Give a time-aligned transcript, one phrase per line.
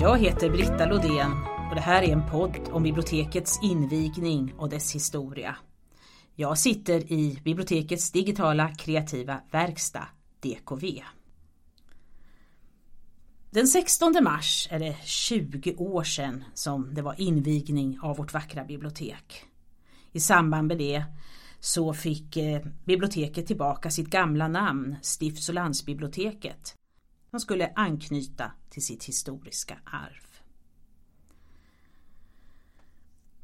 [0.00, 1.32] Jag heter Britta Lodén
[1.68, 5.56] och det här är en podd om bibliotekets invigning och dess historia.
[6.34, 10.08] Jag sitter i bibliotekets digitala kreativa verkstad,
[10.40, 11.02] DKV.
[13.50, 18.64] Den 16 mars är det 20 år sedan som det var invigning av vårt vackra
[18.64, 19.44] bibliotek.
[20.12, 21.04] I samband med det
[21.60, 26.74] så fick eh, biblioteket tillbaka sitt gamla namn, Stifts och landsbiblioteket
[27.30, 30.28] som skulle anknyta till sitt historiska arv.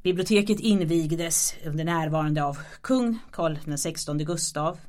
[0.01, 4.79] Biblioteket invigdes under närvarande av kung Carl XVI Gustav,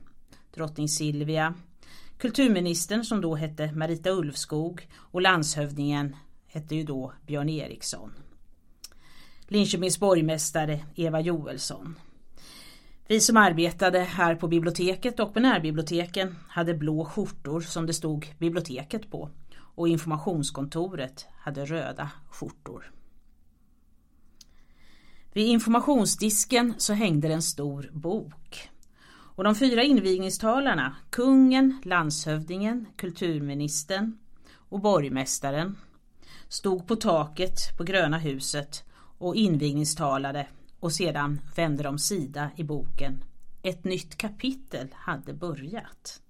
[0.55, 1.55] drottning Silvia,
[2.19, 8.13] kulturministern som då hette Marita Ulvskog och landshövdingen hette ju då Björn Eriksson.
[9.49, 11.95] Linköpings borgmästare Eva Joelsson.
[13.09, 18.27] Vi som arbetade här på biblioteket och på närbiblioteken hade blå skjortor som det stod
[18.39, 22.93] biblioteket på och informationskontoret hade röda skjortor.
[25.33, 28.71] Vid informationsdisken så hängde det en stor bok.
[29.09, 34.19] Och de fyra invigningstalarna, kungen, landshövdingen, kulturministern
[34.55, 35.77] och borgmästaren,
[36.49, 38.85] stod på taket på Gröna huset
[39.19, 40.47] och invigningstalade
[40.87, 43.25] och sedan vände de sida i boken.
[43.63, 46.23] Ett nytt kapitel hade börjat.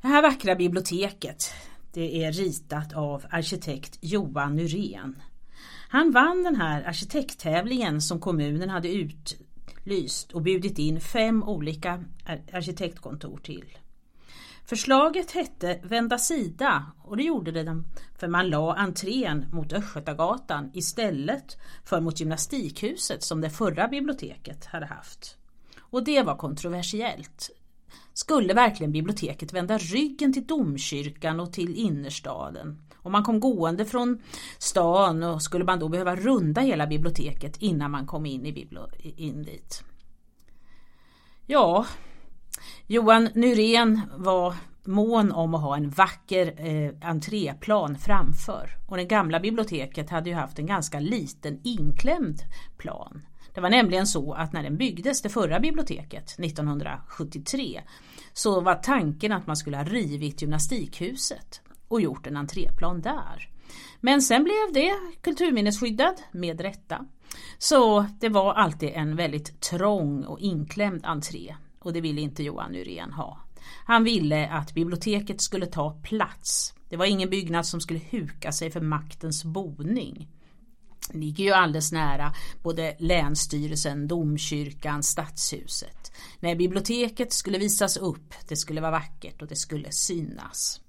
[0.00, 1.52] Det här vackra biblioteket
[1.92, 5.22] det är ritat av arkitekt Johan Nyrén.
[5.88, 12.04] Han vann den här arkitekttävlingen som kommunen hade utlyst och bjudit in fem olika
[12.52, 13.78] arkitektkontor till.
[14.68, 17.82] Förslaget hette Vända sida och det gjorde det
[18.18, 24.86] för man la entrén mot Östgötagatan istället för mot gymnastikhuset som det förra biblioteket hade
[24.86, 25.36] haft.
[25.80, 27.50] Och det var kontroversiellt.
[28.12, 32.82] Skulle verkligen biblioteket vända ryggen till domkyrkan och till innerstaden?
[32.96, 34.22] Om man kom gående från
[34.58, 38.68] stan och skulle man då behöva runda hela biblioteket innan man kom in, i
[39.16, 39.84] in dit?
[41.46, 41.86] Ja,
[42.88, 44.54] Johan Nyrén var
[44.84, 48.70] mån om att ha en vacker eh, entréplan framför.
[48.86, 52.42] Och det gamla biblioteket hade ju haft en ganska liten inklämd
[52.78, 53.22] plan.
[53.54, 57.82] Det var nämligen så att när den byggdes, det förra biblioteket 1973,
[58.32, 63.48] så var tanken att man skulle ha rivit gymnastikhuset och gjort en entréplan där.
[64.00, 67.06] Men sen blev det kulturminnesskyddad med rätta.
[67.58, 71.54] Så det var alltid en väldigt trång och inklämd entré
[71.86, 73.38] och det ville inte Johan Nyrén ha.
[73.84, 76.74] Han ville att biblioteket skulle ta plats.
[76.88, 80.28] Det var ingen byggnad som skulle huka sig för maktens boning.
[81.12, 82.32] Det ligger ju alldeles nära
[82.62, 86.12] både Länsstyrelsen, Domkyrkan, Stadshuset.
[86.40, 90.80] När biblioteket skulle visas upp, det skulle vara vackert och det skulle synas.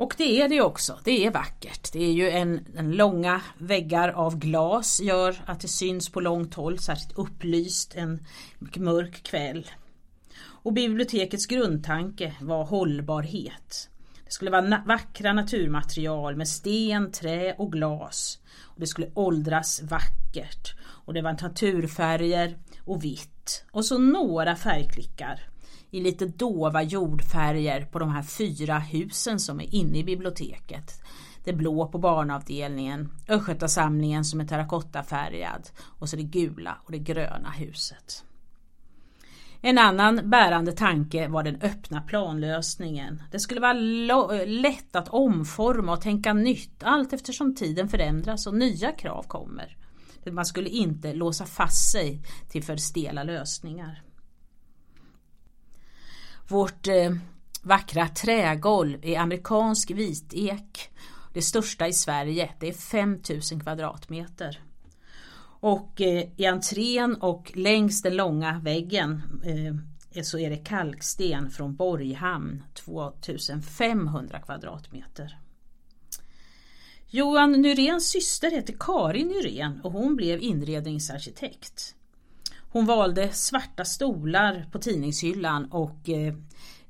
[0.00, 1.92] Och det är det också, det är vackert.
[1.92, 6.54] Det är ju en, en långa väggar av glas gör att det syns på långt
[6.54, 8.26] håll, särskilt upplyst en
[8.76, 9.70] mörk kväll.
[10.40, 13.88] Och bibliotekets grundtanke var hållbarhet.
[14.24, 18.38] Det skulle vara na vackra naturmaterial med sten, trä och glas.
[18.60, 20.74] Och det skulle åldras vackert.
[20.82, 23.64] Och det var naturfärger och vitt.
[23.70, 25.49] Och så några färgklickar
[25.90, 31.02] i lite dova jordfärger på de här fyra husen som är inne i biblioteket.
[31.44, 35.68] Det blå på barnavdelningen, Östgötasamlingen som är terrakottafärgad
[35.98, 38.24] och så det gula och det gröna huset.
[39.62, 43.22] En annan bärande tanke var den öppna planlösningen.
[43.30, 43.72] Det skulle vara
[44.44, 49.76] lätt att omforma och tänka nytt allt eftersom tiden förändras och nya krav kommer.
[50.30, 54.02] Man skulle inte låsa fast sig till för stela lösningar.
[56.50, 57.12] Vårt eh,
[57.62, 60.90] vackra trägolv är amerikansk vitek.
[61.32, 62.50] Det största i Sverige.
[62.60, 64.60] Det är 5000 kvadratmeter.
[65.60, 69.22] Och eh, i entrén och längs den långa väggen
[70.14, 75.38] eh, så är det kalksten från Borghamn 2500 kvadratmeter.
[77.06, 81.94] Johan Nyréns syster heter Karin Nyrén och hon blev inredningsarkitekt.
[82.72, 86.34] Hon valde svarta stolar på tidningshyllan och eh,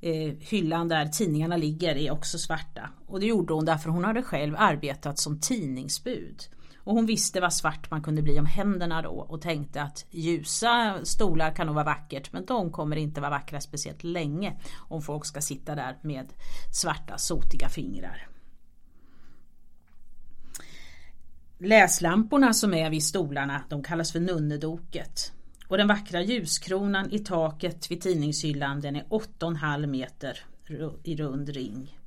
[0.01, 2.91] eh, hyllan där tidningarna ligger är också svarta.
[3.07, 6.43] Och det gjorde hon därför hon hade själv arbetat som tidningsbud.
[6.79, 11.01] Och hon visste vad svart man kunde bli om händerna då och tänkte att ljusa
[11.05, 14.57] stolar kan nog vara vackert men de kommer inte vara vackra speciellt länge
[14.89, 16.33] om folk ska sitta där med
[16.73, 18.29] svarta sotiga fingrar.
[21.59, 25.33] Läslamporna som är vid stolarna de kallas för nunnedoket
[25.71, 30.39] och den vackra ljuskronan i taket vid tidningshyllan den är 8,5 meter
[31.03, 31.99] i rund ring.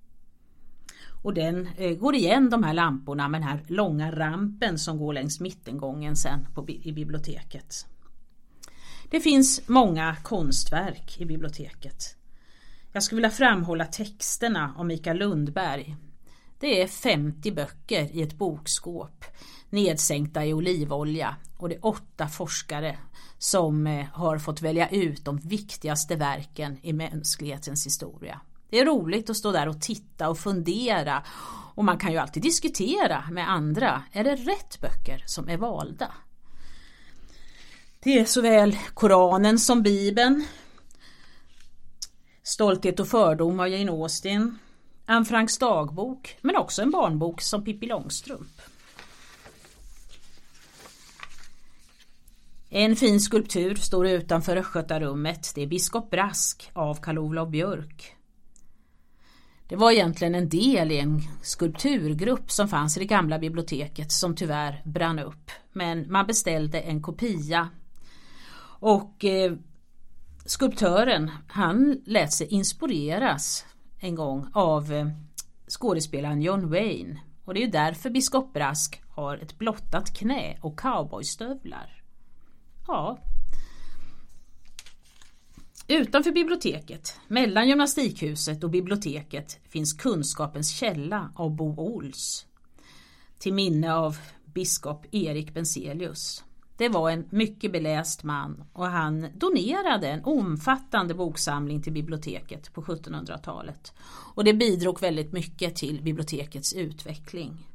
[1.24, 5.13] Och den eh, går igen de här lamporna med den här långa rampen som går
[5.13, 7.86] längs mittengången sen på, i biblioteket.
[9.10, 12.16] Det finns många konstverk i biblioteket.
[12.92, 15.95] Jag skulle vilja framhålla texterna av Mikael Lundberg.
[16.60, 19.26] Det är 50 böcker i ett bokskåp
[19.74, 22.98] nedsänkta i olivolja och det är åtta forskare
[23.38, 28.42] som eh, har fått välja ut de viktigaste verken i mänsklighetens historia.
[28.70, 31.24] Det är roligt att stå där och titta och fundera
[31.76, 34.04] och man kan ju alltid diskutera med andra.
[34.12, 36.12] Är det rätt böcker som är valda?
[38.00, 40.46] Det är såväl Koranen som Bibeln.
[42.44, 44.60] Stolthet och fördom av Jane Austen.
[45.06, 48.62] Anne Franks dagbok men också en barnbok som Pippi Långstrump.
[52.70, 55.52] En fin skulptur står utanför Östgötarummet.
[55.56, 58.16] Det är biskop Brask av Karl-Olof Björk.
[59.68, 64.36] Det var egentligen en del i en skulpturgrupp som fanns i det gamla biblioteket som
[64.36, 65.52] tyvärr brann upp.
[65.74, 67.70] Men man beställde en kopia
[68.80, 69.54] och eh,
[70.46, 73.66] skulptören han lät sig inspireras
[74.04, 75.08] en gång av eh,
[75.68, 77.20] skådespelaren John Wayne.
[77.46, 82.04] Och det är därför biskop Brask har ett blottat knä och cowboystövlar.
[82.88, 83.18] Ja.
[85.88, 92.46] Utanför biblioteket, mellan gymnastikhuset och biblioteket finns Kunskapens källa av Bo Ols.
[93.40, 96.44] Till minne av biskop Erik Benselius.
[96.78, 102.81] Det var en mycket beläst man och han donerade en omfattande boksamling till biblioteket på
[102.81, 103.94] 1700-talet.
[104.36, 107.68] Och det bidrog väldigt mycket till bibliotekets utveckling.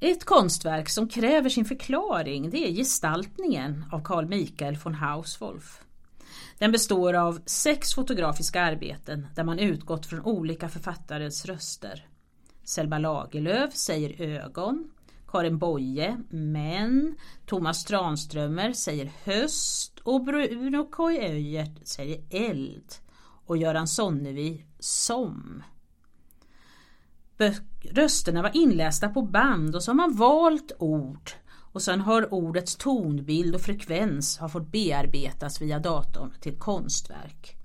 [0.00, 5.80] Ett konstverk som kräver sin förklaring det är gestaltningen av Carl Michael von Hauswolf.
[6.58, 12.06] Den består av sex fotografiska arbeten där man utgått från olika författares röster.
[12.64, 14.90] Selma Lagerlöf säger ögon,
[15.28, 17.16] Karin Boye men
[17.46, 21.10] Thomas Tranströmer säger höst och Bruno K.
[21.10, 22.94] Öijert säger eld
[23.46, 25.62] och Göran Sonnevi som.
[27.80, 31.30] Rösterna var inlästa på band och så har man valt ord
[31.72, 37.56] och sen har ordets tonbild och frekvens har fått bearbetas via datorn till konstverk.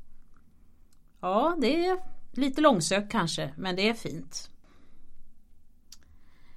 [1.21, 1.97] Ja, det är
[2.31, 4.49] lite långsökt kanske, men det är fint.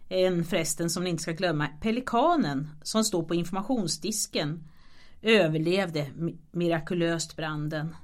[0.08, 4.68] En förresten som ni inte ska glömma, pelikanen som står på informationsdisken
[5.22, 6.10] överlevde
[6.50, 7.96] mirakulöst branden.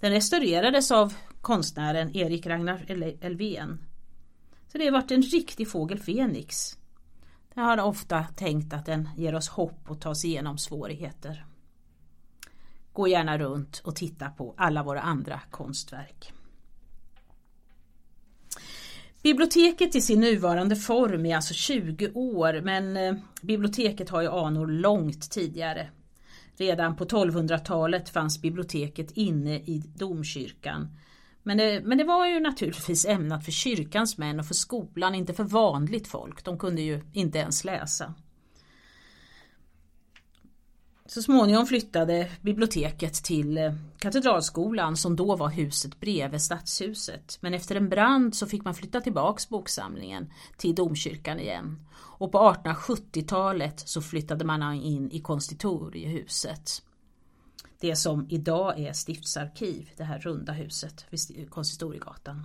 [0.00, 2.84] Den restaurerades av konstnären Erik Ragnar
[3.20, 3.84] Elfven.
[4.68, 6.78] Så det har varit en riktig fågel Fenix.
[7.54, 11.46] Jag har ofta tänkt att den ger oss hopp och tar oss igenom svårigheter.
[12.92, 16.32] Gå gärna runt och titta på alla våra andra konstverk.
[19.26, 24.66] Biblioteket i sin nuvarande form är alltså 20 år men eh, biblioteket har ju anor
[24.66, 25.88] långt tidigare.
[26.56, 30.98] Redan på 1200-talet fanns biblioteket inne i domkyrkan.
[31.42, 35.34] Men det, men det var ju naturligtvis ämnat för kyrkans män och för skolan, inte
[35.34, 36.44] för vanligt folk.
[36.44, 38.14] De kunde ju inte ens läsa.
[41.08, 47.38] Så småningom flyttade biblioteket till eh, Katedralskolan som då var huset bredvid stadshuset.
[47.40, 51.86] Men efter en brand så fick man flytta tillbaks boksamlingen till domkyrkan igen.
[52.18, 56.82] Och på 1870-talet så flyttade man in i konstitoriehuset.
[57.80, 62.42] Det som idag är stiftsarkiv, det här runda huset vid Konsistoriegatan.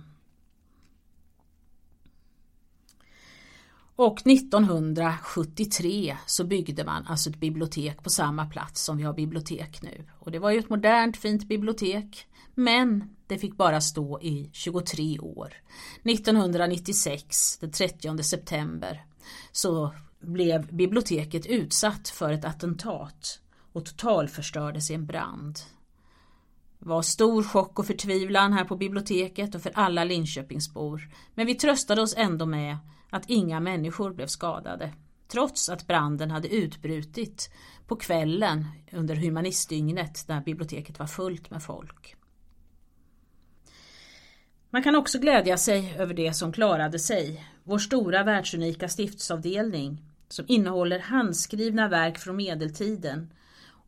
[4.02, 9.82] Och 1973 så byggde man alltså ett bibliotek på samma plats som vi har bibliotek
[9.82, 10.04] nu.
[10.18, 12.26] Och det var ju ett modernt fint bibliotek.
[12.54, 15.54] Men det fick bara stå i 23 år.
[16.04, 19.04] 1996, den 30 september,
[19.52, 23.40] så blev biblioteket utsatt för ett attentat
[23.72, 25.58] och totalförstördes i en brand.
[26.78, 31.10] Det var stor chock och förtvivlan här på biblioteket och för alla Linköpingsbor.
[31.34, 32.76] Men vi tröstade oss ändå med
[33.12, 34.92] att inga människor blev skadade.
[35.28, 37.50] Trots att branden hade utbrutit
[37.86, 42.16] på kvällen under humanistdygnet när biblioteket var fullt med folk.
[44.70, 47.46] Man kan också glädja sig över det som klarade sig.
[47.64, 53.32] Vår stora världsunika stiftsavdelning som innehåller handskrivna verk från medeltiden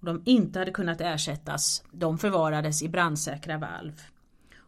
[0.01, 1.85] och de inte hade kunnat ersättas.
[1.93, 4.03] De förvarades i brandsäkra valv.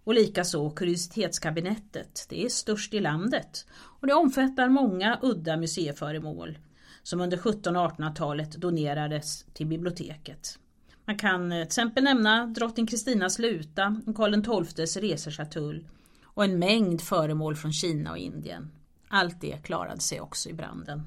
[0.06, 2.26] Och likaså kuriositetskabinettet.
[2.28, 6.58] Det är störst i landet och det omfattar många udda museiföremål
[7.02, 10.58] som under 1700 och 1800-talet donerades till biblioteket.
[11.04, 15.88] Man kan eh, till exempel nämna drottning Kristinas luta, Karl XIIs reseschatull
[16.24, 18.70] och en mängd föremål från Kina och Indien.
[19.08, 21.02] Allt det klarade sig också i branden.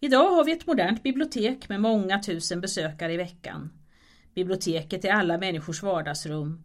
[0.00, 3.70] Idag har vi ett modernt bibliotek med många tusen besökare i veckan.
[4.34, 6.62] Biblioteket är alla människors vardagsrum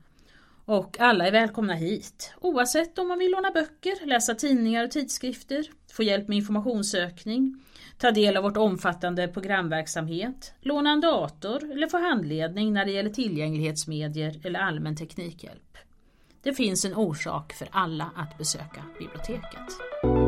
[0.66, 5.66] och alla är välkomna hit, oavsett om man vill låna böcker, läsa tidningar och tidskrifter,
[5.94, 7.64] få hjälp med informationssökning,
[7.98, 13.10] ta del av vårt omfattande programverksamhet, låna en dator eller få handledning när det gäller
[13.10, 15.78] tillgänglighetsmedier eller allmän teknikhjälp.
[16.42, 20.25] Det finns en orsak för alla att besöka biblioteket.